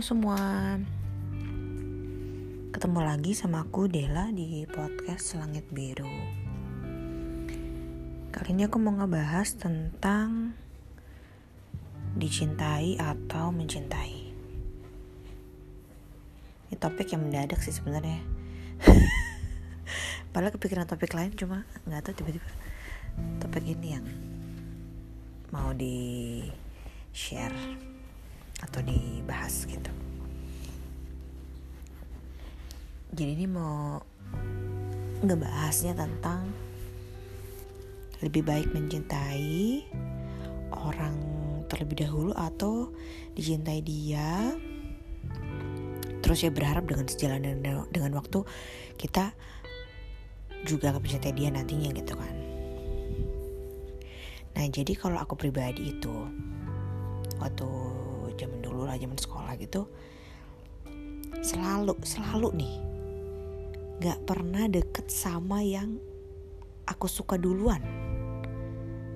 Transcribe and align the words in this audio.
Semua. 0.00 0.80
Ketemu 2.72 3.00
lagi 3.04 3.36
sama 3.36 3.68
aku 3.68 3.84
Dela 3.84 4.32
di 4.32 4.64
podcast 4.64 5.36
Langit 5.36 5.68
Biru. 5.68 6.08
Kali 8.32 8.48
ini 8.56 8.64
aku 8.64 8.80
mau 8.80 8.96
ngebahas 8.96 9.60
tentang 9.60 10.56
Dicintai 12.16 12.96
atau 12.96 13.52
mencintai. 13.52 14.32
Ini 16.72 16.76
topik 16.80 17.12
yang 17.12 17.28
mendadak 17.28 17.60
sih 17.60 17.76
sebenarnya. 17.76 18.24
Padahal 20.32 20.56
kepikiran 20.56 20.88
topik 20.88 21.12
lain 21.12 21.36
cuma 21.36 21.68
nggak 21.84 22.08
tahu 22.08 22.24
tiba-tiba 22.24 22.48
Topik 23.44 23.68
ini 23.68 24.00
yang 24.00 24.06
mau 25.52 25.76
di 25.76 26.48
share 27.12 27.89
atau 28.60 28.80
dibahas 28.84 29.64
gitu. 29.66 29.92
Jadi 33.10 33.30
ini 33.42 33.46
mau 33.50 33.98
ngebahasnya 35.20 35.92
tentang 35.98 36.48
lebih 38.20 38.44
baik 38.44 38.68
mencintai 38.72 39.84
orang 40.70 41.16
terlebih 41.66 42.06
dahulu 42.06 42.32
atau 42.36 42.92
dicintai 43.34 43.80
dia 43.80 44.54
terus 46.20 46.46
ya 46.46 46.52
berharap 46.52 46.86
dengan 46.86 47.08
sejalan 47.08 47.42
dengan, 47.42 47.88
dengan 47.90 48.12
waktu 48.14 48.44
kita 49.00 49.32
juga 50.68 50.92
akan 50.92 51.00
mencintai 51.00 51.32
dia 51.32 51.48
nantinya 51.48 51.90
gitu 51.96 52.14
kan. 52.14 52.34
Nah 54.54 54.66
jadi 54.68 54.92
kalau 54.92 55.16
aku 55.16 55.34
pribadi 55.40 55.96
itu 55.96 56.14
waktu 57.40 57.68
zaman 58.36 58.60
dulu 58.60 58.84
lah 58.84 59.00
zaman 59.00 59.16
sekolah 59.16 59.52
gitu 59.56 59.88
selalu 61.40 61.96
selalu 62.04 62.48
nih 62.60 62.74
gak 64.00 64.20
pernah 64.28 64.64
deket 64.68 65.08
sama 65.12 65.60
yang 65.60 66.00
aku 66.90 67.06
suka 67.06 67.38
duluan. 67.38 67.78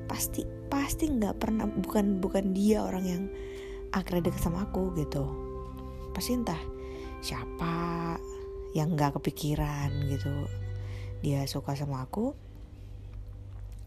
Pasti 0.07 0.47
pasti 0.71 1.11
nggak 1.11 1.37
pernah 1.43 1.67
bukan 1.67 2.23
bukan 2.23 2.55
dia 2.55 2.87
orang 2.87 3.05
yang 3.05 3.23
akhirnya 3.91 4.31
deket 4.31 4.47
sama 4.47 4.69
aku 4.71 4.95
gitu. 4.95 5.27
Pasti 6.15 6.39
entah 6.39 6.61
siapa 7.19 8.15
yang 8.79 8.95
nggak 8.95 9.19
kepikiran 9.19 9.91
gitu 10.07 10.47
dia 11.25 11.43
suka 11.51 11.75
sama 11.75 12.07
aku. 12.07 12.37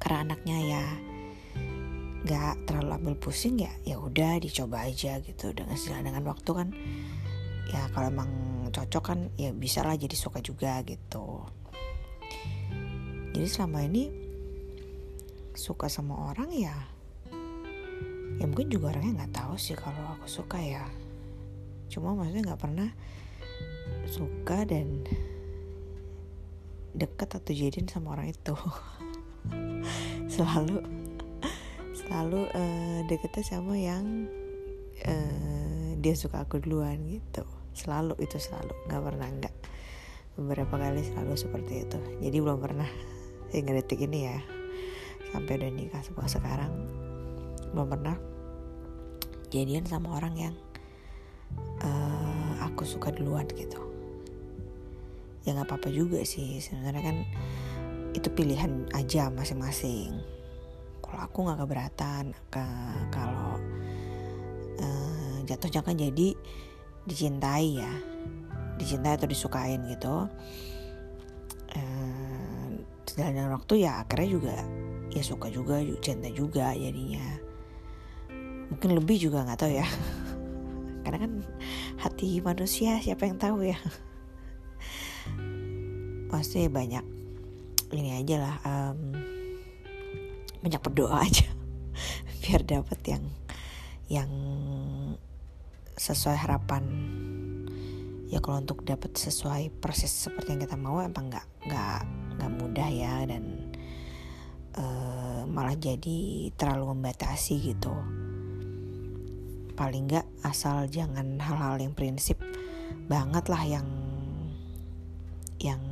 Karena 0.01 0.33
anaknya 0.33 0.57
ya 0.61 0.85
nggak 2.27 2.67
terlalu 2.67 2.91
ambil 2.99 3.15
pusing 3.15 3.55
ya 3.55 3.71
ya 3.87 3.95
udah 3.95 4.43
dicoba 4.43 4.83
aja 4.83 5.23
gitu. 5.23 5.55
Dengan 5.55 5.79
sejalan 5.79 6.11
dengan 6.11 6.23
waktu 6.27 6.51
kan 6.51 6.67
ya 7.71 7.87
kalau 7.95 8.11
emang 8.11 8.31
cocok 8.67 9.03
kan 9.03 9.19
ya 9.39 9.55
bisa 9.55 9.87
lah 9.87 9.95
jadi 9.95 10.11
suka 10.11 10.43
juga 10.43 10.83
gitu. 10.83 11.47
Jadi 13.31 13.47
selama 13.47 13.87
ini 13.87 14.11
suka 15.55 15.87
sama 15.87 16.35
orang 16.35 16.51
ya 16.51 16.75
ya 18.37 18.45
mungkin 18.45 18.69
juga 18.69 18.93
orangnya 18.93 19.23
nggak 19.23 19.33
tahu 19.33 19.55
sih 19.55 19.79
kalau 19.79 20.19
aku 20.19 20.27
suka 20.27 20.59
ya. 20.59 20.83
Cuma 21.87 22.11
maksudnya 22.11 22.51
nggak 22.51 22.59
pernah 22.59 22.91
suka 24.03 24.67
dan 24.67 25.07
deket 26.91 27.29
atau 27.39 27.53
jadian 27.55 27.87
sama 27.87 28.19
orang 28.19 28.35
itu. 28.35 28.55
Selalu 30.33 31.06
selalu 32.07 32.47
uh, 32.55 32.99
deketnya 33.11 33.43
sama 33.43 33.75
yang 33.75 34.31
uh, 35.03 35.91
dia 35.99 36.15
suka 36.15 36.47
aku 36.47 36.63
duluan 36.63 37.03
gitu. 37.03 37.43
Selalu 37.75 38.15
itu 38.23 38.39
selalu. 38.39 38.71
Nggak 38.87 39.03
pernah 39.03 39.27
nggak. 39.27 39.55
Beberapa 40.39 40.75
kali 40.79 41.03
selalu 41.03 41.35
seperti 41.35 41.83
itu. 41.83 41.99
Jadi 42.23 42.37
belum 42.39 42.63
pernah 42.63 42.87
hingga 43.51 43.75
detik 43.75 44.07
ini 44.07 44.31
ya. 44.31 44.39
Sampai 45.35 45.59
udah 45.59 45.71
nikah 45.75 45.99
sebuah 45.99 46.31
sekarang. 46.31 46.71
Belum 47.75 47.91
pernah 47.91 48.15
jadian 49.51 49.83
sama 49.83 50.15
orang 50.15 50.35
yang 50.39 50.55
uh, 51.83 52.63
aku 52.63 52.87
suka 52.87 53.11
duluan 53.11 53.51
gitu. 53.51 53.83
Ya 55.43 55.59
nggak 55.59 55.75
apa-apa 55.75 55.91
juga 55.91 56.23
sih. 56.23 56.63
Sebenarnya 56.63 57.03
kan 57.03 57.17
itu 58.15 58.31
pilihan 58.31 58.87
aja 58.95 59.27
masing-masing 59.27 60.37
kalau 61.07 61.21
aku 61.23 61.37
nggak 61.47 61.59
keberatan 61.63 62.23
ke 62.51 62.65
kalau 63.09 63.55
uh, 64.83 65.37
jatuhnya 65.47 65.81
kan 65.81 65.95
jadi 65.95 66.35
dicintai 67.07 67.79
ya 67.79 67.93
dicintai 68.77 69.17
atau 69.17 69.27
disukain 69.27 69.81
gitu. 69.89 70.29
Uh, 71.73 72.69
dengan 73.17 73.49
waktu 73.57 73.81
ya 73.81 74.05
akhirnya 74.05 74.29
juga 74.29 74.55
ya 75.09 75.23
suka 75.25 75.49
juga 75.49 75.81
cinta 76.03 76.29
juga 76.29 76.75
jadinya. 76.77 77.25
Mungkin 78.69 78.93
lebih 78.93 79.17
juga 79.17 79.41
nggak 79.47 79.59
tahu 79.59 79.71
ya. 79.73 79.87
Karena 81.03 81.17
kan 81.25 81.31
hati 81.97 82.37
manusia 82.43 83.01
siapa 83.01 83.25
yang 83.25 83.41
tahu 83.41 83.65
ya. 83.65 83.79
Pasti 86.29 86.67
banyak 86.69 87.01
ini 87.95 88.19
aja 88.19 88.35
lah 88.37 88.55
um, 88.67 88.99
banyak 90.61 90.81
berdoa 90.81 91.21
aja 91.27 91.47
biar 92.43 92.63
dapat 92.63 92.99
yang 93.03 93.23
yang 94.07 94.31
sesuai 95.97 96.37
harapan. 96.39 96.83
Ya 98.27 98.43
kalau 98.43 98.59
untuk 98.59 98.83
dapat 98.83 99.15
sesuai 99.15 99.71
persis 99.79 100.11
seperti 100.11 100.55
yang 100.55 100.61
kita 100.63 100.79
mau 100.79 100.99
emang 100.99 101.31
nggak 101.31 101.47
nggak 101.67 102.01
nggak 102.39 102.51
mudah 102.59 102.89
ya 102.91 103.23
dan 103.27 103.71
uh, 104.79 105.43
malah 105.47 105.75
jadi 105.75 106.51
terlalu 106.55 106.95
membatasi 106.95 107.75
gitu. 107.75 107.91
Paling 109.75 110.07
nggak 110.07 110.27
asal 110.47 110.87
jangan 110.87 111.39
hal-hal 111.39 111.79
yang 111.79 111.91
prinsip 111.95 112.39
banget 113.11 113.47
lah 113.51 113.63
yang 113.63 113.87
yang 115.59 115.83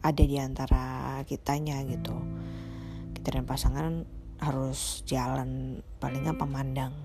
ada 0.00 0.24
di 0.24 0.36
antara 0.40 1.20
kitanya 1.28 1.84
gitu 1.84 2.39
kita 3.20 3.36
dan 3.36 3.44
pasangan 3.44 4.08
harus 4.40 5.04
jalan 5.04 5.84
paling 6.00 6.24
nggak 6.24 6.40
memandang 6.40 6.96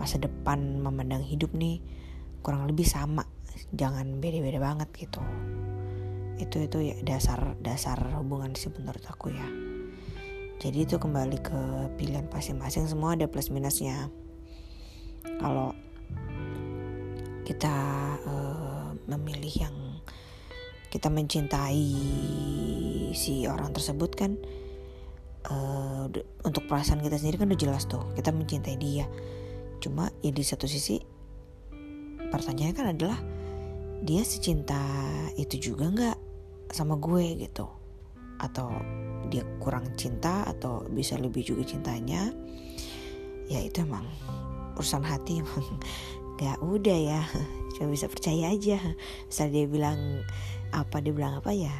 masa 0.00 0.16
depan 0.16 0.80
memandang 0.80 1.20
hidup 1.20 1.52
nih 1.52 1.84
kurang 2.40 2.64
lebih 2.64 2.88
sama. 2.88 3.28
Jangan 3.76 4.16
beda-beda 4.16 4.56
banget 4.56 4.88
gitu. 4.96 5.20
Itu 6.40 6.64
itu 6.64 6.78
ya 6.80 6.96
dasar 7.04 7.52
dasar 7.60 8.00
hubungan 8.16 8.56
sih 8.56 8.72
menurut 8.72 9.04
aku 9.04 9.28
ya. 9.28 9.44
Jadi 10.56 10.88
itu 10.88 10.96
kembali 10.96 11.38
ke 11.44 11.60
pilihan 12.00 12.32
masing-masing 12.32 12.88
semua 12.88 13.12
ada 13.12 13.28
plus 13.28 13.52
minusnya. 13.52 14.08
Kalau 15.36 15.76
kita 17.44 17.76
uh, 18.24 18.88
memilih 19.04 19.52
yang 19.68 19.76
kita 20.88 21.12
mencintai 21.12 21.92
si 23.12 23.44
orang 23.44 23.76
tersebut 23.76 24.16
kan 24.16 24.40
uh, 25.50 26.06
untuk 26.42 26.62
perasaan 26.66 27.02
kita 27.02 27.18
sendiri 27.18 27.38
kan 27.38 27.50
udah 27.50 27.60
jelas 27.60 27.84
tuh 27.86 28.02
kita 28.14 28.30
mencintai 28.34 28.76
dia. 28.78 29.06
Cuma 29.78 30.10
ya 30.22 30.32
di 30.32 30.44
satu 30.44 30.66
sisi 30.66 30.98
pertanyaannya 32.26 32.74
kan 32.74 32.86
adalah 32.90 33.18
dia 34.02 34.22
secinta 34.26 34.80
itu 35.38 35.72
juga 35.72 35.90
nggak 35.90 36.18
sama 36.74 36.98
gue 36.98 37.46
gitu? 37.46 37.66
Atau 38.42 38.70
dia 39.32 39.42
kurang 39.58 39.96
cinta 39.98 40.46
atau 40.46 40.86
bisa 40.90 41.18
lebih 41.18 41.46
juga 41.46 41.62
cintanya? 41.66 42.30
Ya 43.46 43.62
itu 43.62 43.86
emang 43.86 44.06
urusan 44.74 45.06
hati 45.06 45.40
emang 45.42 45.64
nggak 46.38 46.58
udah 46.62 46.98
ya. 46.98 47.22
Cuma 47.76 47.92
bisa 47.92 48.08
percaya 48.08 48.50
aja. 48.52 48.80
Misal 49.28 49.52
dia 49.52 49.68
bilang 49.68 50.24
apa 50.74 50.98
dia 50.98 51.12
bilang 51.14 51.38
apa 51.38 51.52
ya? 51.54 51.72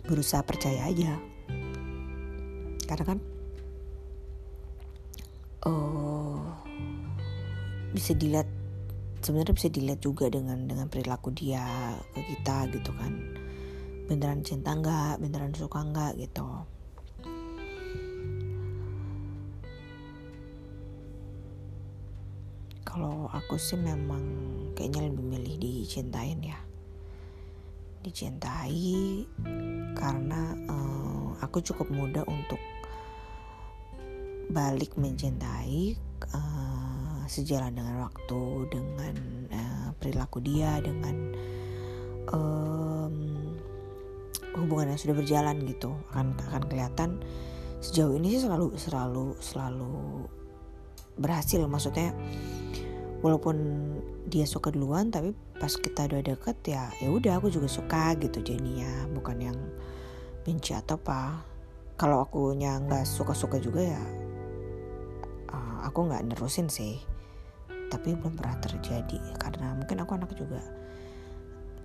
Berusaha 0.00 0.42
percaya 0.42 0.88
aja 0.88 1.29
karena 2.90 3.04
kan 3.06 3.18
oh 5.70 6.42
bisa 7.94 8.18
dilihat 8.18 8.50
sebenarnya 9.20 9.54
bisa 9.54 9.68
dilihat 9.68 10.00
juga 10.00 10.32
dengan 10.32 10.64
dengan 10.64 10.88
perilaku 10.88 11.30
dia 11.30 11.94
ke 12.16 12.20
kita 12.34 12.66
gitu 12.72 12.90
kan. 12.96 13.12
Beneran 14.08 14.42
cinta 14.42 14.74
nggak? 14.74 15.22
Beneran 15.22 15.54
suka 15.54 15.86
nggak? 15.86 16.18
Gitu. 16.18 16.48
Kalau 22.82 23.30
aku 23.30 23.54
sih 23.54 23.78
memang 23.78 24.24
kayaknya 24.74 25.06
lebih 25.06 25.22
milih 25.22 25.54
dicintain 25.62 26.42
ya. 26.42 26.58
Dicintai 28.02 29.28
karena 29.94 30.56
um, 30.66 31.38
aku 31.38 31.62
cukup 31.62 31.86
muda 31.92 32.26
untuk 32.26 32.58
balik 34.50 34.98
mencintai 34.98 35.94
uh, 36.34 37.22
sejalan 37.30 37.70
dengan 37.78 38.02
waktu 38.02 38.42
dengan 38.66 39.14
uh, 39.54 39.88
perilaku 39.94 40.42
dia 40.42 40.82
dengan 40.82 41.16
um, 42.34 43.14
hubungan 44.58 44.90
yang 44.90 45.00
sudah 45.00 45.14
berjalan 45.14 45.62
gitu. 45.62 45.94
Akan 46.10 46.34
akan 46.50 46.62
kelihatan 46.66 47.10
sejauh 47.78 48.18
ini 48.18 48.34
sih 48.34 48.42
selalu 48.42 48.74
selalu 48.74 49.26
selalu 49.38 49.94
berhasil. 51.14 51.62
Maksudnya 51.70 52.10
walaupun 53.22 53.56
dia 54.26 54.50
suka 54.50 54.74
duluan 54.74 55.14
tapi 55.14 55.30
pas 55.62 55.70
kita 55.70 56.10
udah 56.10 56.22
deket 56.24 56.56
ya 56.66 56.90
ya 56.98 57.08
udah 57.12 57.38
aku 57.38 57.54
juga 57.54 57.70
suka 57.70 58.18
gitu 58.18 58.42
jadinya. 58.42 59.06
Bukan 59.14 59.38
yang 59.38 59.58
benci 60.42 60.74
atau 60.74 60.98
apa. 60.98 61.46
Kalau 61.94 62.24
aku 62.24 62.56
nya 62.56 62.80
nggak 62.80 63.04
suka-suka 63.04 63.60
juga 63.60 63.84
ya 63.84 64.29
aku 65.82 66.08
nggak 66.08 66.24
nerusin 66.30 66.68
sih. 66.68 67.00
Tapi 67.90 68.14
belum 68.14 68.38
pernah 68.38 68.56
terjadi 68.62 69.18
karena 69.40 69.74
mungkin 69.74 69.98
aku 70.02 70.12
anak 70.14 70.32
juga 70.38 70.62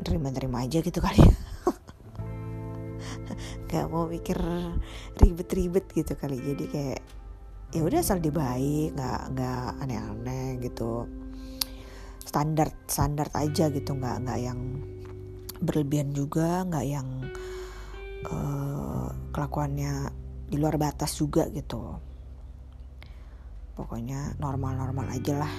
terima-terima 0.05 0.67
aja 0.67 0.83
gitu 0.83 0.99
kali 1.01 1.17
ya. 1.17 1.35
Nggak 3.65 3.85
mau 3.89 4.05
mikir 4.05 4.37
ribet-ribet 5.17 5.89
gitu 5.95 6.13
kali. 6.13 6.37
Jadi 6.37 6.65
kayak 6.69 7.01
ya 7.73 7.81
udah 7.81 7.99
asal 7.99 8.21
dia 8.21 8.31
baik 8.31 8.93
nggak 8.93 9.21
nggak 9.33 9.67
aneh-aneh 9.81 10.61
gitu. 10.61 11.09
Standar 12.21 12.69
standar 12.85 13.27
aja 13.33 13.73
gitu 13.73 13.97
nggak 13.97 14.29
nggak 14.29 14.39
yang 14.39 14.59
berlebihan 15.63 16.13
juga 16.13 16.67
nggak 16.67 16.85
yang 16.85 17.07
uh, 18.29 19.09
kelakuannya 19.31 20.11
di 20.45 20.61
luar 20.61 20.77
batas 20.77 21.17
juga 21.17 21.49
gitu 21.49 22.04
pokoknya 23.75 24.39
normal-normal 24.39 25.11
aja 25.11 25.45
lah. 25.45 25.53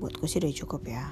Buatku 0.00 0.24
sih 0.30 0.38
udah 0.38 0.54
cukup 0.54 0.82
ya. 0.86 1.04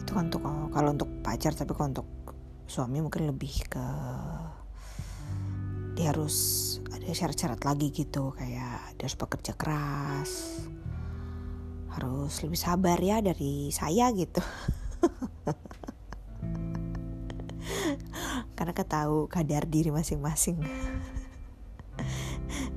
Itu 0.00 0.10
kan 0.14 0.30
untuk 0.30 0.42
kalau 0.70 0.90
untuk 0.94 1.10
pacar 1.20 1.52
tapi 1.52 1.74
kalau 1.74 1.90
untuk 1.90 2.08
suami 2.64 3.02
mungkin 3.04 3.28
lebih 3.28 3.54
ke 3.68 3.86
dia 5.94 6.10
harus 6.10 6.36
ada 6.94 7.10
syarat-syarat 7.10 7.60
lagi 7.66 7.90
gitu. 7.90 8.32
Kayak 8.32 8.94
dia 8.96 9.04
harus 9.04 9.18
bekerja 9.18 9.52
keras 9.58 10.30
harus 11.94 12.42
lebih 12.42 12.58
sabar 12.58 12.98
ya 12.98 13.22
dari 13.22 13.70
saya 13.70 14.10
gitu. 14.10 14.42
Karena 18.58 18.74
ketahu 18.74 19.30
kadar 19.30 19.66
diri 19.70 19.94
masing-masing 19.94 20.58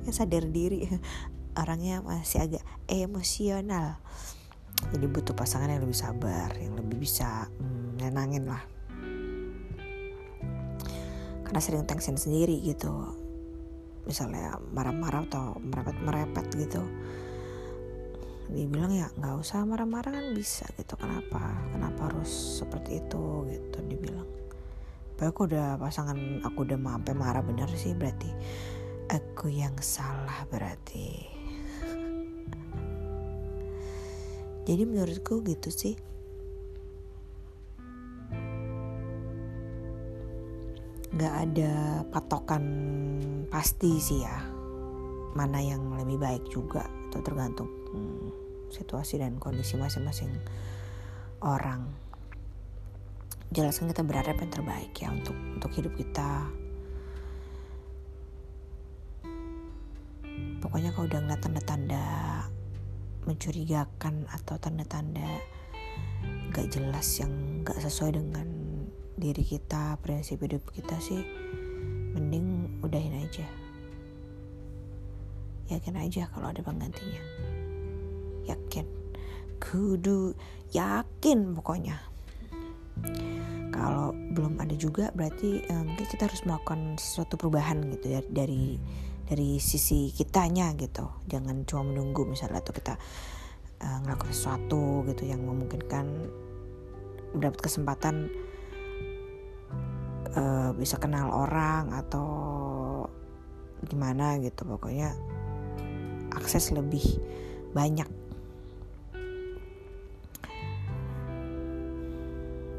ya 0.08 0.12
sadar 0.16 0.48
diri. 0.48 0.88
Orangnya 1.60 2.00
masih 2.00 2.48
agak 2.48 2.64
emosional. 2.88 4.00
Jadi 4.88 5.06
butuh 5.10 5.34
pasangan 5.36 5.68
yang 5.68 5.82
lebih 5.84 5.98
sabar 5.98 6.48
yang 6.56 6.78
lebih 6.78 7.02
bisa 7.02 7.50
hmm, 7.60 8.00
nenangin 8.00 8.48
lah. 8.48 8.62
Karena 11.44 11.60
sering 11.60 11.84
tension 11.84 12.16
sendiri 12.16 12.56
gitu. 12.64 12.88
Misalnya 14.08 14.56
marah-marah 14.72 15.28
atau 15.28 15.60
merepet-merepet 15.60 16.46
gitu. 16.56 16.80
Dia 18.48 18.64
bilang 18.64 18.96
ya 18.96 19.12
nggak 19.12 19.36
usah 19.44 19.68
marah-marah 19.68 20.14
kan 20.14 20.32
bisa 20.32 20.64
gitu. 20.80 20.96
Kenapa? 20.96 21.68
Kenapa 21.74 22.08
harus 22.08 22.62
seperti 22.62 23.04
itu? 23.04 23.44
Gitu 23.50 23.78
dia 23.84 23.98
bilang. 23.98 24.28
Padahal 25.18 25.34
aku 25.34 25.42
udah 25.50 25.68
pasangan 25.82 26.18
aku 26.46 26.58
udah 26.62 26.78
sampai 26.78 27.14
marah 27.18 27.42
bener 27.42 27.66
sih 27.74 27.90
berarti 27.90 28.30
aku 29.08 29.48
yang 29.48 29.72
salah 29.80 30.44
berarti. 30.52 31.24
Jadi 34.68 34.82
menurutku 34.84 35.40
gitu 35.48 35.72
sih. 35.72 35.96
Nggak 41.08 41.34
ada 41.48 42.04
patokan 42.12 42.64
pasti 43.48 43.96
sih 43.96 44.20
ya. 44.20 44.44
Mana 45.32 45.64
yang 45.64 45.96
lebih 45.96 46.20
baik 46.20 46.44
juga 46.52 46.84
atau 47.08 47.24
tergantung 47.24 47.68
hmm, 47.88 48.28
situasi 48.68 49.16
dan 49.16 49.40
kondisi 49.40 49.80
masing-masing 49.80 50.28
orang. 51.40 51.88
Jelaskan 53.48 53.88
kita 53.88 54.04
berharap 54.04 54.36
yang 54.36 54.52
terbaik 54.52 54.92
ya 55.00 55.08
untuk 55.08 55.32
untuk 55.56 55.72
hidup 55.72 55.96
kita 55.96 56.52
pokoknya 60.68 60.92
kalau 60.92 61.08
udah 61.08 61.20
ngeliat 61.24 61.40
tanda-tanda 61.40 62.04
mencurigakan 63.24 64.28
atau 64.28 64.60
tanda-tanda 64.60 65.40
gak 66.52 66.68
jelas 66.68 67.08
yang 67.24 67.64
gak 67.64 67.80
sesuai 67.80 68.20
dengan 68.20 68.44
diri 69.16 69.48
kita 69.48 69.96
prinsip 70.04 70.44
hidup 70.44 70.60
kita 70.76 70.92
sih 71.00 71.24
mending 72.12 72.68
udahin 72.84 73.16
aja. 73.16 73.48
Yakin 75.72 75.96
aja 75.96 76.28
kalau 76.36 76.52
ada 76.52 76.60
penggantinya. 76.60 77.22
Yakin. 78.44 78.84
Kudu 79.56 80.36
yakin 80.76 81.56
pokoknya. 81.56 81.96
Kalau 83.72 84.12
belum 84.36 84.60
ada 84.60 84.76
juga 84.76 85.08
berarti 85.16 85.64
um, 85.72 85.96
kita 85.96 86.28
harus 86.28 86.44
melakukan 86.44 87.00
sesuatu 87.00 87.40
perubahan 87.40 87.88
gitu 87.96 88.16
ya 88.16 88.20
dari 88.28 88.76
dari 89.28 89.60
sisi 89.60 90.08
kitanya 90.08 90.72
gitu. 90.80 91.04
Jangan 91.28 91.68
cuma 91.68 91.92
menunggu 91.92 92.24
misalnya 92.24 92.64
atau 92.64 92.72
kita 92.72 92.96
uh, 93.84 93.98
ngelakuin 94.00 94.32
sesuatu 94.32 95.04
gitu 95.04 95.28
yang 95.28 95.44
memungkinkan 95.44 96.32
mendapat 97.36 97.60
kesempatan 97.60 98.32
uh, 100.32 100.72
bisa 100.72 100.96
kenal 100.96 101.28
orang 101.28 101.92
atau 101.92 102.26
gimana 103.84 104.40
gitu. 104.40 104.64
Pokoknya 104.64 105.12
akses 106.32 106.72
lebih 106.72 107.04
banyak. 107.76 108.08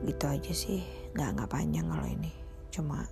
Gitu 0.01 0.25
aja 0.25 0.53
sih. 0.57 0.81
Nggak 1.13 1.29
nggak 1.37 1.51
panjang 1.53 1.85
kalau 1.85 2.09
ini. 2.09 2.33
Cuma 2.73 3.05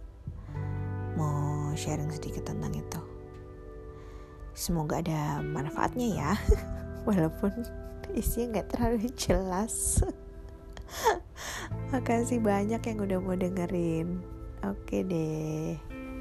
mau 1.14 1.70
sharing 1.78 2.10
sedikit 2.10 2.50
tentang 2.50 2.74
itu 2.74 3.17
semoga 4.58 5.06
ada 5.06 5.46
manfaatnya 5.46 6.08
ya 6.18 6.32
walaupun 7.08 7.54
isinya 8.18 8.58
nggak 8.58 8.74
terlalu 8.74 9.06
jelas 9.14 10.02
Makasih 11.92 12.40
banyak 12.44 12.82
yang 12.84 13.00
udah 13.00 13.20
mau 13.20 13.36
dengerin. 13.36 14.20
Oke 14.64 15.04
deh. 15.04 15.76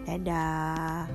Dadah. 0.06 1.10